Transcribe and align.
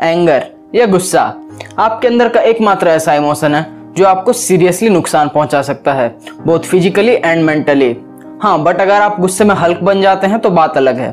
Anger, 0.00 0.46
या 0.74 0.86
गुस्सा। 0.86 1.22
आपके 1.78 2.08
अंदर 2.08 2.28
का 2.28 2.40
एकमात्र 2.42 2.88
ऐसा 2.88 3.14
इमोशन 3.14 3.54
है, 3.54 3.66
जो 3.96 4.06
आपको 4.06 4.32
सीरियसली 4.32 4.88
नुकसान 4.88 5.28
पहुँचा 5.28 5.62
सकता 5.62 5.92
है 5.92 6.08
बोथ 6.46 6.60
फिजिकली 6.60 7.14
एंड 7.14 7.44
मेंटली 7.44 7.96
हाँ 8.42 8.62
बट 8.62 8.80
अगर 8.80 9.02
आप 9.02 9.20
गुस्से 9.20 9.44
में 9.44 9.54
हल्क 9.54 9.80
बन 9.82 10.00
जाते 10.02 10.26
हैं 10.26 10.38
तो 10.40 10.50
बात 10.50 10.76
अलग 10.76 10.98
है। 10.98 11.10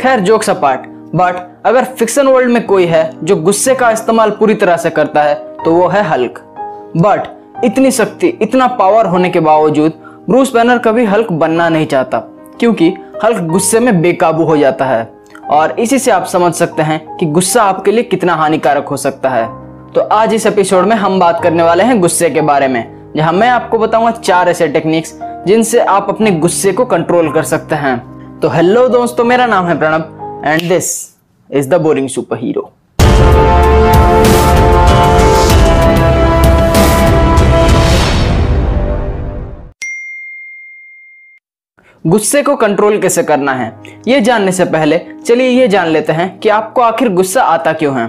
खैर 0.00 0.20
जोक्स 0.20 0.50
अपार्ट 0.50 0.86
बट 1.14 1.36
अगर 1.66 1.84
फिक्शन 1.84 2.28
वर्ल्ड 2.28 2.50
में 2.50 2.64
कोई 2.66 2.86
है, 2.86 3.10
जो 3.22 3.36
गुस्से 3.36 3.74
का 3.74 3.90
इस्तेमाल 3.90 4.30
पूरी 4.30 4.54
तरह 4.54 4.76
से 4.76 4.90
करता 4.90 5.22
है 5.22 5.34
तो 5.64 5.72
वो 5.72 5.86
है 5.88 6.02
हल्क। 6.02 6.40
बट 6.96 7.64
इतनी 7.64 7.90
शक्ति, 7.90 8.26
इतना 8.42 8.66
पावर 8.68 9.06
होने 9.06 9.30
के 9.30 9.40
बावजूद 9.40 9.92
ब्रूस 10.28 10.52
बैनर 10.54 10.78
कभी 10.78 11.04
हल्क 11.04 11.32
बनना 11.32 11.68
नहीं 11.68 11.86
चाहता, 11.86 12.18
क्योंकि 12.60 12.92
हल्क 13.24 13.42
गुस्से 13.42 13.80
में 13.80 14.00
बेकाबू 14.02 14.44
हो 14.44 14.56
जाता 14.56 14.84
है। 14.84 15.02
और 15.50 15.80
इसी 15.80 15.98
से 15.98 16.10
आप 16.10 16.24
समझ 16.24 16.52
सकते 16.54 16.82
हैं 16.82 17.16
कि 17.16 17.26
गुस्सा 17.26 17.62
आपके 17.62 17.92
लिए 17.92 18.02
कितना 18.02 18.34
हानिकारक 18.34 18.88
हो 18.88 18.96
सकता 18.96 19.28
है। 19.28 19.46
तो 19.92 20.00
आज 20.00 20.34
इस 20.34 20.46
एपिसोड 20.46 20.86
में 20.86 20.96
हम 20.96 21.18
बात 21.20 21.42
करने 21.42 21.62
वाले 21.62 21.84
हैं 21.84 22.00
गुस्से 22.00 22.30
के 22.30 22.40
बारे 22.40 22.68
में, 22.68 23.12
जहाँ 23.16 23.32
मैं 23.32 23.48
आपको 23.48 23.78
बताऊँगा 23.78 24.10
चार 24.10 24.48
ऐसे 24.48 24.68
टेक्निक्स 24.68 25.18
जिनसे 25.46 25.80
आप 25.80 26.06
अपने 26.08 26.30
गुस्से 26.30 26.72
को 26.72 26.84
कंट्रोल 26.84 27.32
कर 27.32 27.42
सकते 27.42 27.74
हैं। 27.74 27.98
तो 28.40 28.48
हेलो 28.48 28.88
दोस्तों, 28.88 29.24
मेरा 29.24 29.46
नाम 29.46 29.66
है 29.66 29.78
Pranab 29.78 30.42
and 30.46 30.68
this 30.68 30.90
is 31.50 31.68
the 31.68 31.80
boring 31.80 32.08
superhero 32.38 32.72
गुस्से 42.04 42.42
को 42.42 42.54
कंट्रोल 42.56 42.98
कैसे 43.00 43.22
करना 43.22 43.52
है? 43.52 43.72
ये 44.08 44.20
जानने 44.20 44.52
से 44.52 44.64
पहले 44.64 44.98
चलिए 45.18 45.48
ये 45.48 45.68
जान 45.68 45.88
लेते 45.88 46.12
हैं 46.12 46.38
कि 46.38 46.48
आपको 46.48 46.80
आखिर 46.80 47.08
गुस्सा 47.10 47.42
आता 47.42 47.72
क्यों 47.72 47.94
है। 47.96 48.06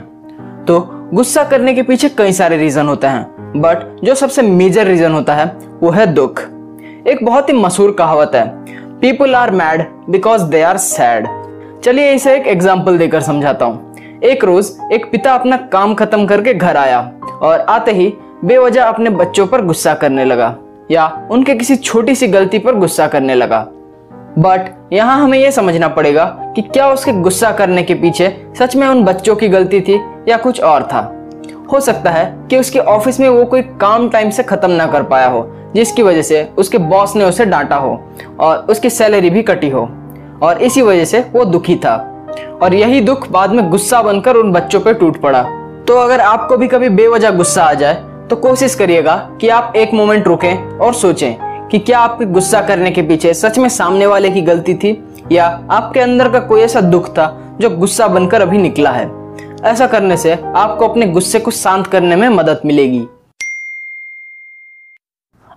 तो 0.65 0.79
गुस्सा 1.13 1.43
करने 1.43 1.73
के 1.73 1.83
पीछे 1.83 2.09
कई 2.09 2.31
सारे 2.33 2.57
रीजन 2.57 2.87
होते 2.87 3.07
हैं 3.07 3.51
बट 3.57 4.03
जो 4.03 4.15
सबसे 4.15 4.41
मेजर 4.41 4.87
रीजन 4.87 5.11
होता 5.11 5.35
है, 5.35 5.45
वो 5.81 5.89
है 5.89 6.05
दुख। 6.07 6.41
एक 7.07 7.23
बहुत 7.23 7.49
ही 7.49 7.53
मशहूर 7.55 7.91
कहावत 7.91 8.31
है 8.35 8.45
people 9.01 9.35
are 9.35 9.51
mad 9.51 9.85
because 10.09 10.43
they 10.45 10.61
are 10.61 10.77
sad 10.77 11.27
चलिए 11.83 12.11
इसे 12.13 12.35
एक 12.35 12.47
एग्ज़ाम्पल 12.47 12.97
देकर 12.97 13.21
समझाता 13.21 13.65
हूँ। 13.65 14.19
एक 14.23 14.43
रोज 14.43 14.71
एक 14.93 15.09
पिता 15.11 15.33
अपना 15.33 15.57
काम 15.71 15.93
खत्म 15.93 16.25
करके 16.25 16.53
घर 16.53 16.77
आया 16.77 16.99
और 17.33 17.59
आते 17.59 17.91
ही 17.91 18.11
बेवजह 18.43 18.83
अपने 18.83 19.09
बच्चों 19.11 19.47
पर 19.47 19.65
गुस्सा 19.65 19.93
करने 19.93 20.25
लगा 20.25 20.55
या 20.91 21.07
उनके 21.31 21.55
किसी 21.55 21.75
छोटी 21.77 22.15
सी 22.15 22.27
गलती 22.27 22.59
पर 22.59 22.75
गुस्सा 22.75 23.07
करने 23.07 23.35
लगा। 23.35 23.65
बट 24.39 24.93
यहाँ 24.93 25.19
हमें 25.19 25.37
यह 25.37 25.51
समझना 25.51 25.87
पड़ेगा 25.87 26.25
कि 26.55 26.61
क्या 26.61 26.91
उसके 26.91 27.11
गुस्सा 27.13 27.51
करने 27.51 27.83
के 27.83 27.93
पीछे 27.93 28.29
सच 28.59 28.75
में 28.75 28.87
उन 28.87 29.03
बच्चों 29.03 29.35
की 29.35 29.47
गलती 29.47 29.81
थी 29.81 29.99
या 30.27 30.37
कुछ 30.37 30.61
और 30.61 30.83
था। 30.83 31.11
हो 31.71 31.79
सकता 31.79 32.11
है 32.11 32.25
कि 32.49 32.57
उसके 32.57 32.79
ऑफ़िस 32.79 33.19
में 33.19 33.27
वो 33.29 33.45
कोई 33.45 33.61
काम 33.81 34.09
टाइम 34.09 34.29
से 34.29 34.43
खत्म 34.43 34.71
ना 34.71 34.85
कर 34.87 35.03
पाया 35.03 35.27
हो, 35.27 35.47
जिसकी 35.75 36.03
वजह 36.03 36.21
से 36.21 36.43
उसके 36.57 36.77
बॉस 36.77 37.15
ने 37.15 37.25
उसे 37.25 37.45
डांटा 37.45 37.75
हो 37.75 37.99
और 38.39 38.65
उसकी 38.69 38.89
सैलरी 38.89 39.29
भी 39.29 39.43
कटी 39.43 39.69
हो 39.69 39.87
और 40.43 40.61
इसी 40.61 40.81
वजह 40.81 41.05
से 41.05 41.25
वो 41.33 41.45
दुखी 41.45 41.75
था। 41.75 41.95
और 42.63 42.73
यही 42.73 43.01
दुख 43.01 43.29
बाद 43.31 43.51
में 43.51 43.69
गुस्सा 43.69 44.01
बनकर 44.01 44.35
उन 44.35 44.51
बच्चों 44.51 44.79
पर 44.79 44.93
टूट 44.93 45.21
पड़ा। 45.21 45.43
तो 45.87 45.97
अगर 45.97 46.21
आपको 46.21 46.57
भी 46.57 46.67
कभी 46.67 46.89
बेवजह 46.89 47.31
गुस्सा 47.31 47.63
आ 47.63 47.73
जाए 47.73 48.03
तो 48.29 48.35
कोशिश 48.35 48.75
करिएगा 48.75 49.15
कि 49.41 49.49
आप 49.49 49.73
एक 49.75 49.93
मोमेंट 49.93 50.27
रुकें 50.27 50.77
और 50.77 50.93
सोचें। 50.93 51.44
कि 51.71 51.79
क्या 51.79 51.99
आपके 51.99 52.25
गुस्सा 52.25 52.61
करने 52.61 52.91
के 52.91 53.01
पीछे 53.01 53.33
सच 53.33 53.57
में 53.59 53.67
सामने 53.69 54.05
वाले 54.05 54.29
की 54.29 54.41
गलती 54.41 54.73
थी? 54.73 55.03
या 55.31 55.45
आपके 55.71 55.99
अंदर 55.99 56.29
का 56.29 56.39
कोई 56.39 56.61
ऐसा 56.61 56.81
दुख 56.81 57.09
था 57.09 57.57
जो 57.61 57.69
गुस्सा 57.69 58.07
बनकर 58.07 58.41
अभी 58.41 58.57
निकला 58.57 58.91
है? 58.91 59.09
ऐसा 59.63 59.87
करने 59.87 60.17
से 60.17 60.33
आपको 60.33 60.87
अपने 60.87 61.07
गुस्से 61.07 61.39
को 61.39 61.51
शांत 61.51 61.87
करने 61.87 62.15
में 62.15 62.27
मदद 62.29 62.61
मिलेगी। 62.65 63.05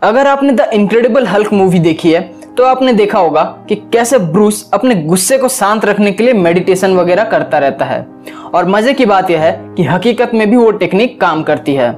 अगर 0.02 0.26
आपने 0.26 0.52
द 0.52 0.70
इनक्रेडिबल 0.74 1.26
हल्क 1.26 1.52
मूवी 1.52 1.78
देखी 1.78 2.12
है 2.12 2.20
तो 2.56 2.64
आपने 2.64 2.92
देखा 2.92 3.18
होगा 3.18 3.42
कि 3.68 3.74
कैसे 3.92 4.18
ब्रूस 4.18 4.70
अपने 4.74 4.94
गुस्से 4.94 5.38
को 5.38 5.48
शांत 5.48 5.84
रखने 5.84 6.12
के 6.12 6.24
लिए 6.24 6.32
मेडिटेशन 6.34 6.96
वगैरह 6.96 7.24
करता 7.24 7.58
रहता 7.58 7.84
है। 7.84 8.06
और 8.54 8.68
मज़े 8.68 8.94
की 8.94 9.06
बात 9.06 9.30
यह 9.30 9.40
है 9.40 9.52
कि 9.76 9.84
हकीकत 9.84 10.30
में 10.34 10.48
भी 10.50 10.56
वो 10.56 10.70
टेक्निक 10.72 11.20
काम 11.20 11.42
करती 11.42 11.74
है। 11.74 11.90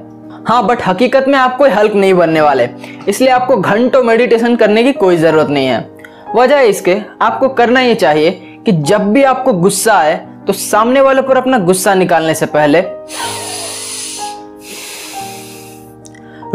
हाँ 0.47 0.65
बट 0.67 0.81
हकीकत 0.81 1.25
में 1.27 1.37
आप 1.39 1.57
कोई 1.57 1.69
हल्क 1.69 1.93
नहीं 1.95 2.13
बनने 2.13 2.41
वाले। 2.41 2.67
इसलिए 3.07 3.29
आपको 3.29 3.57
घंटों 3.57 4.01
मेडिटेशन 4.03 4.55
करने 4.55 4.83
की 4.83 4.93
कोई 4.93 5.17
ज़रूरत 5.17 5.49
नहीं 5.49 5.67
है। 5.67 5.89
वजह 6.35 6.59
इसके, 6.59 6.95
आपको 7.21 7.49
करना 7.49 7.81
ये 7.81 7.95
चाहिए 7.95 8.31
कि 8.65 8.71
जब 8.71 9.11
भी 9.13 9.23
आपको 9.23 9.53
गुस्सा 9.53 9.93
आए 9.93 10.15
तो 10.47 10.53
सामने 10.53 11.01
वाले 11.01 11.21
पर 11.21 11.37
अपना 11.37 11.57
गुस्सा 11.59 11.93
निकालने 11.93 12.33
से 12.35 12.45
पहले 12.47 12.81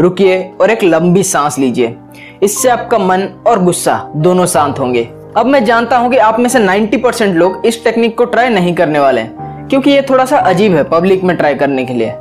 रुकिए 0.01 0.41
और 0.61 0.71
एक 0.71 0.83
लंबी 0.83 1.23
सांस 1.23 1.59
लीजिए। 1.59 1.95
इससे 2.43 2.69
आपका 2.69 2.97
मन 2.97 3.27
और 3.47 3.63
गुस्सा 3.63 3.99
दोनों 4.17 4.45
शांत 4.45 4.79
होंगे। 4.79 5.07
अब 5.37 5.45
मैं 5.45 5.63
जानता 5.65 5.97
हूँ 5.97 6.11
कि 6.11 6.17
आप 6.19 6.39
में 6.39 6.49
से 6.49 6.59
90 6.59 6.97
परसेंट 6.97 7.35
लोग 7.35 7.65
इस 7.65 7.83
टेक्निक 7.83 8.17
को 8.17 8.25
ट्राई 8.25 8.49
नहीं 8.49 8.75
करने 8.75 8.99
वाले 8.99 9.23
क्योंकि 9.23 9.91
ये 9.91 10.01
थोड़ा 10.09 10.25
सा 10.25 10.37
अजीब 10.39 10.75
है 10.75 10.83
पब्लिक 10.89 11.23
में 11.23 11.35
ट्राई 11.37 11.55
करने 11.55 11.85
के 11.85 11.93
लिए। 11.93 12.13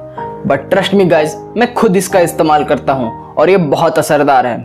बट 0.46 0.68
ट्रस्ट 0.70 0.94
मी 0.94 1.04
गाइज़ 1.04 1.36
मैं 1.56 1.72
खुद 1.74 1.96
इसका 1.96 2.20
इस्तेमाल 2.20 2.64
करता 2.64 2.92
हूँ 2.92 3.34
और 3.34 3.50
ये 3.50 3.56
बहुत 3.56 3.98
असरदार 3.98 4.46
है। 4.46 4.56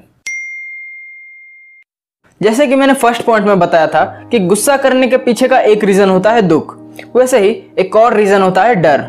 जैसे 2.41 2.67
कि 2.67 2.75
मैंने 2.75 2.93
फ़र्स्ट 2.93 3.21
पॉइंट 3.21 3.45
में 3.47 3.59
बताया 3.59 3.87
था 3.87 4.03
कि 4.31 4.39
गुस्सा 4.39 4.77
करने 4.77 5.07
के 5.07 5.17
पीछे 5.17 5.47
का 5.47 5.59
एक 5.61 5.83
रीजन 5.83 6.09
होता 6.09 6.31
है 6.31 6.41
दुख। 6.41 6.75
वैसे 7.15 7.39
ही 7.39 7.49
एक 7.79 7.95
और 7.95 8.13
रीजन 8.13 8.41
होता 8.41 8.63
है 8.63 8.75
डर। 8.75 9.03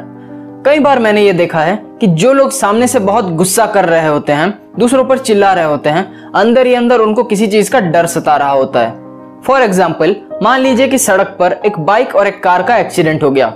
कई 0.67 0.78
बार 0.78 0.99
मैंने 0.99 1.23
ये 1.23 1.33
देखा 1.33 1.61
है 1.61 1.77
कि 2.00 2.06
जो 2.06 2.33
लोग 2.33 2.50
सामने 2.50 2.87
से 2.87 2.99
बहुत 2.99 3.31
गुस्सा 3.33 3.67
कर 3.67 3.84
रहे 3.84 4.06
होते 4.06 4.33
हैं, 4.33 4.53
दूसरों 4.79 5.05
पर 5.05 5.19
चिल्ला 5.19 5.53
रहे 5.53 5.65
होते 5.65 5.91
हैं, 5.91 6.31
अंदर 6.33 6.67
ही 6.67 6.75
अंदर 6.75 7.00
उनको 7.00 7.25
किसी 7.25 7.47
चीज़ 7.47 7.71
का 7.71 7.81
डर 7.81 8.06
सता 8.06 8.37
रहा 8.37 8.50
होता 8.50 8.81
है। 8.81 9.41
फॉर 9.43 9.62
एग्ज़ाम्पल 9.62 10.17
मान 10.43 10.61
लीजिए 10.61 10.89
कि 10.89 10.99
सड़क 10.99 11.37
पर 11.39 11.53
एक 11.67 11.79
बाइक 11.81 12.15
और 12.17 12.27
एक 12.27 12.43
कार 12.43 12.62
का 12.62 12.77
एक्सीडेंट 12.77 13.23
हो 13.23 13.31
गया। 13.31 13.53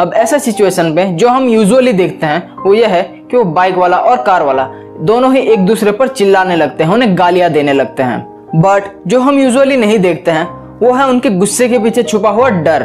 अब 0.00 0.12
ऐसा 0.14 0.38
सिचुएशन 0.38 0.86
में 0.86 1.16
जो 1.16 1.28
हम 1.28 1.48
यूजुअली 1.48 1.92
देखते 1.92 2.26
हैं, 2.26 2.56
वो 2.66 2.74
ये 2.74 2.86
है 2.86 3.02
कि 3.02 3.36
वो 3.36 3.44
बाइक 3.44 3.74
वाला 3.74 3.96
और 3.96 4.22
कार 4.22 4.42
वाला, 4.42 4.64
दोनों 5.00 5.34
ही 5.34 5.40
एक 5.40 5.66
दूसरे 5.66 5.92
पर 5.92 6.08
चिल्लाने 6.08 6.56
लगते 6.56 6.84
हैं, 6.84 6.90
उन्हें 6.90 7.18
गालियाँ 7.18 7.50
देने 7.50 7.72
लगते 7.72 8.02
हैं। 8.02 8.20
बट 8.54 8.82
जो 9.06 9.20
हम 9.20 9.38
यूजुअली 9.38 9.76
नहीं 9.76 9.98
देखते 9.98 10.30
हैं, 10.30 10.44
वो 10.78 10.92
है 10.92 11.08
उनके 11.08 11.30
गुस्से 11.30 11.68
के 11.68 11.78
पीछे 11.78 12.02
छुपा 12.02 12.30
हुआ 12.30 12.48
डर। 12.48 12.82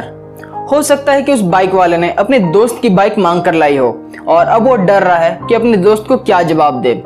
हो 0.71 0.81
सकता 0.81 1.13
है 1.13 1.21
कि 1.21 1.33
उस 1.33 1.41
बाइक 1.41 1.73
वाले 1.73 1.97
ने 1.97 2.11
अपने 2.11 2.39
दोस्त 2.39 2.79
की 2.81 2.89
बाइक 2.89 3.17
मांग 3.17 3.41
कर 3.41 3.53
लाई 3.53 3.77
हो, 3.77 4.09
और 4.27 4.45
अब 4.45 4.67
वो 4.67 4.75
डर 4.75 5.03
रहा 5.03 5.17
है 5.17 5.39
कि 5.49 5.55
अपने 5.55 5.77
दोस्त 5.77 6.05
को 6.07 6.17
क्या 6.17 6.41
जवाब 6.41 6.81
दे। 6.81 7.03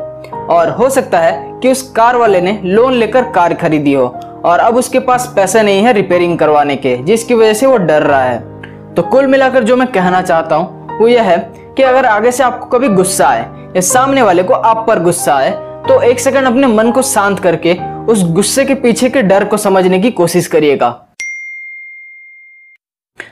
और 0.49 0.69
हो 0.69 0.89
सकता 0.89 1.19
है 1.19 1.59
कि 1.61 1.71
उस 1.71 1.91
कार 1.91 2.15
वाले 2.15 2.41
ने 2.41 2.59
लोन 2.63 2.93
लेकर 2.93 3.21
कार 3.21 3.53
खरीदी 3.53 3.93
हो, 3.93 4.15
और 4.45 4.59
अब 4.59 4.77
उसके 4.77 4.99
पास 4.99 5.33
पैसे 5.35 5.63
नहीं 5.63 5.83
है 5.83 5.93
रिपेयरिंग 5.93 6.37
करवाने 6.37 6.75
के, 6.75 6.97
जिसकी 6.97 7.33
वजह 7.33 7.53
से 7.53 7.65
वो 7.65 7.77
डर 7.77 8.01
रहा 8.01 8.23
है। 8.23 8.56
तो 8.97 9.01
कुल 9.03 9.25
मिलाकर 9.27 9.63
जो 9.63 9.75
मैं 9.77 9.87
कहना 9.87 10.21
चाहता 10.21 10.55
हूँ, 10.55 10.97
वो 10.99 11.07
यह 11.07 11.23
है 11.23 11.37
कि 11.77 11.83
अगर 11.83 12.05
आगे 12.05 12.31
से 12.31 12.43
आपको 12.43 12.65
कभी 12.67 12.87
गुस्सा 12.89 13.27
आए 13.27 13.41
या 13.75 13.81
सामने 13.83 14.21
वाले 14.21 14.43
को 14.43 14.53
आप 14.53 14.83
पर 14.87 14.99
गुस्सा 14.99 15.33
आए 15.33 15.49
तो 15.87 15.99
एक 16.01 16.19
सेकंड 16.19 16.47
अपने 16.47 16.67
मन 16.67 16.89
को 16.91 17.01
शांत 17.01 17.39
करके 17.39 17.73
उस 18.05 18.23
गुस्से 18.31 18.65
के 18.65 18.75
पीछे 18.75 19.09
के 19.09 19.21
डर 19.21 19.45
को 19.45 19.57
समझने 19.57 19.99
की 19.99 20.11
कोशिश 20.11 20.47
करिएगा। 20.47 20.89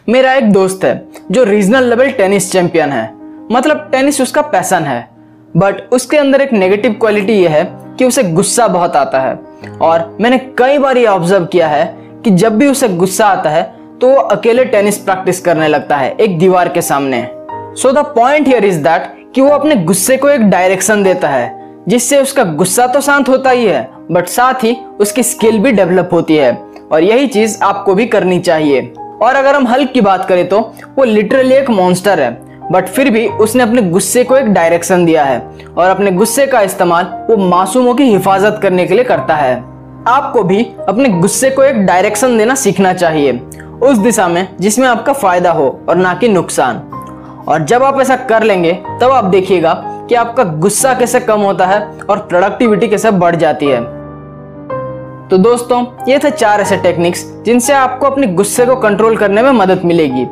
मेरा 0.10 0.34
एक 0.34 0.52
दोस्त 0.52 0.84
है, 0.84 1.08
जो 1.32 1.44
रीजनल 1.44 1.90
लेवल 1.90 2.12
टेनिस 2.12 2.52
चैंपियन 2.52 2.92
है। 2.92 3.06
मतलब 3.52 3.90
टेनिस 3.92 4.22
उसका 4.22 4.42
पैसन 4.44 4.84
है। 4.84 5.08
बट 5.58 5.82
उसके 5.92 6.18
अंदर 6.18 6.42
एक 6.42 6.54
नेगेटिव 6.54 6.94
क्वालिटी 6.94 7.34
यह 7.34 7.52
है 7.52 7.64
कि 7.98 8.06
उसे 8.06 8.24
गुस्सा 8.24 8.68
बहुत 8.68 8.96
आता 8.96 9.20
है। 9.20 9.40
और 9.82 10.18
मैंने 10.22 10.38
कई 10.58 10.78
बार 10.78 10.98
ये 10.98 11.06
ऑब्ज़र्व 11.08 11.46
किया 11.46 11.68
है 11.68 11.86
कि 12.24 12.32
जब 12.34 12.58
भी 12.58 12.68
उसे 12.68 12.90
गुस्सा 12.90 13.28
आता 13.28 13.50
है 13.50 13.64
तो 14.02 14.08
वो 14.10 14.16
अकेले 14.16 14.64
टेनिस 14.66 14.98
प्रैक्टिस 14.98 15.40
करने 15.42 15.68
लगता 15.68 15.98
है, 15.98 16.10
एक 16.12 16.38
दीवार 16.40 16.70
के 16.70 16.82
सामने। 16.82 17.22
So 17.76 17.92
the 17.92 18.06
point 18.16 18.48
here 18.48 18.66
is 18.66 18.80
that 18.80 19.14
कि 19.36 19.42
वो 19.42 19.50
अपने 19.50 19.76
गुस्से 19.76 20.18
को 20.18 20.30
एक 20.30 20.42
डायरेक्शन 20.42 21.04
देता 21.04 21.28
है, 21.30 21.84
जिससे 21.88 22.18
उसका 22.18 22.44
गुस्सा 22.54 22.88
तो 22.88 23.02
शांत 23.02 23.30
होता 23.30 23.50
ही 23.50 23.66
है 23.66 23.88
बट 24.12 24.28
साथ 24.28 24.64
ही 24.64 24.76
उसकी 25.00 25.24
स्किल 25.24 25.60
भी 25.60 25.72
डेवलप 25.72 26.10
होती 26.14 26.36
है, 26.36 26.52
और 26.92 27.04
यही 27.04 27.28
चीज़ 27.28 27.58
आपको 27.64 27.94
भी 27.96 28.06
करनी 28.08 28.40
चाहिए। 28.40 28.82
और 29.22 29.36
अगर 29.36 29.56
हम 29.56 29.68
हल्क 29.68 29.92
की 29.92 30.02
बात 30.02 30.26
करें 30.26 30.48
तो 30.48 30.60
वो 30.98 31.04
लिटरली 31.04 31.56
एक 31.56 31.70
मॉन्स्टर 31.70 32.20
है 32.20 32.32
बट 32.72 32.88
फिर 32.88 33.10
भी 33.10 33.28
उसने 33.28 33.64
अपने 33.64 33.82
गुस्से 33.84 34.24
को 34.24 34.38
एक 34.38 34.48
डायरेक्शन 34.48 35.06
दिया 35.06 35.24
है, 35.24 35.40
और 35.78 35.90
अपने 35.90 36.12
गुस्से 36.12 36.48
का 36.48 36.62
इस्तेमाल 36.62 37.06
वो 37.30 37.38
मासूमों 37.40 37.96
की 37.96 38.04
हिफाजत 38.04 38.60
करने 38.62 38.86
के 38.88 38.94
लिए 38.94 39.04
करता 39.04 39.36
है। 39.36 39.56
आपको 40.08 40.42
भी 40.44 40.64
अपने 40.88 41.10
गुस्से 41.12 41.50
को 41.50 41.64
एक 41.64 41.78
डायरेक्शन 41.78 42.38
देना 42.38 42.56
सीखना 42.56 42.94
चाहिए 42.94 43.32
उस 43.84 43.98
दिशा 43.98 44.28
में 44.28 44.48
जिसमें 44.60 44.88
आपका 44.88 45.14
फ़ायदा 45.14 45.52
हो 45.52 45.80
और 45.90 45.96
ना 45.96 46.14
कि 46.14 46.28
नुकसान। 46.30 46.78
और 47.48 47.64
जब 47.64 47.84
आप 47.84 48.00
ऐसा 48.02 48.16
कर 48.16 48.44
लेंगे, 48.44 48.74
तब 48.74 49.12
आप 49.12 49.24
देखिएगा 49.24 49.74
कि 50.10 50.16
आपका 50.16 50.44
गुस्सा 50.44 50.94
कैसे 50.94 51.20
कम 51.20 51.42
होता 51.42 51.66
है 51.66 52.00
और 52.10 52.18
प्रोडक्टिविटी 52.20 52.88
कैसे 52.88 53.12
बढ़ 53.12 53.36
जाती 53.36 53.66
है। 53.66 53.82
तो 55.30 55.38
दोस्तों, 55.38 55.86
ये 56.08 56.20
थे 56.20 56.32
चार 56.32 56.62
ऐसे 56.62 56.78
टेक्निक्स 56.78 57.26
जिनसे 57.46 57.74
आपको 57.74 58.08
अपने 58.08 58.28
गुस्से 58.28 58.66
को 58.66 58.76
कंट्रोल 58.76 59.18
करने 59.18 59.42
में 59.42 59.52
मदद 59.52 59.82
मिलेगी। 59.86 60.28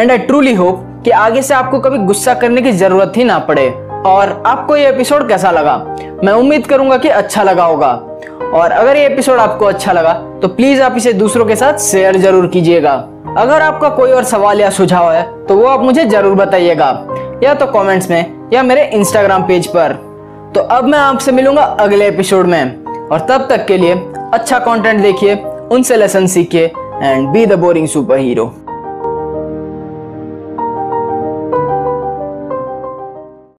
एंड 0.00 0.10
आई 0.10 0.18
ट्रूली 0.18 0.54
होप 0.54 1.02
कि 1.04 1.10
आगे 1.10 1.42
से 1.42 1.54
आपको 1.54 1.78
कभी 1.78 1.98
गुस्सा 1.98 2.34
करने 2.34 2.62
की 2.62 2.72
ज़रूरत 2.72 3.12
ही 3.16 3.24
ना 3.24 3.38
पड़े। 3.38 3.68
और 4.06 4.42
आपको 4.46 4.76
ये 4.76 4.88
एपिसोड 4.88 5.28
कैसा 5.28 5.50
लगा? 5.50 5.76
मैं 6.24 6.32
उम्मीद 6.32 6.66
करूँगा 6.66 6.96
कि 6.96 7.08
अच्छा 7.08 7.42
लगा 7.42 7.64
होगा। 7.64 8.13
और 8.54 8.70
अगर 8.70 8.96
ये 8.96 9.06
एपिसोड 9.06 9.38
आपको 9.38 9.64
अच्छा 9.64 9.92
लगा 9.92 10.12
तो 10.42 10.48
प्लीज़ 10.48 10.82
आप 10.82 10.96
इसे 10.96 11.12
दूसरों 11.12 11.44
के 11.46 11.56
साथ 11.56 11.78
शेयर 11.80 12.16
ज़रूर 12.16 12.46
कीजिएगा। 12.46 12.92
अगर 13.38 13.62
आपका 13.62 13.88
कोई 13.88 14.10
और 14.10 14.24
सवाल 14.24 14.60
या 14.60 14.70
सुझाव 14.70 15.10
है 15.12 15.22
तो 15.46 15.56
वो 15.56 15.66
आप 15.66 15.80
मुझे 15.80 16.04
ज़रूर 16.06 16.34
बताइएगा। 16.34 16.88
या 17.42 17.54
तो 17.54 17.66
कमेंट्स 17.68 18.10
में, 18.10 18.50
या 18.52 18.62
मेरे 18.62 18.84
इंस्टाग्राम 18.88 19.42
पेज 19.42 19.66
पर। 19.66 19.92
तो 20.54 20.60
अब 20.60 20.84
मैं 20.84 20.98
आपसे 20.98 21.32
मिलूँगा 21.32 21.62
अगले 21.62 22.08
एपिसोड 22.08 22.46
में। 22.46 22.84
और 23.04 23.26
तब 23.30 23.46
तक 23.50 23.66
के 23.66 23.76
लिए 23.78 23.94
अच्छा 24.34 24.58
कंटेंट 24.58 25.02
देखिए, 25.02 25.34
उनसे 25.72 25.96
लेसन 25.96 26.26
सीखिए 26.26 26.66
and 26.94 27.28
be 27.28 27.46
the 27.46 27.58
boring 27.58 27.88
superhero 28.18 28.52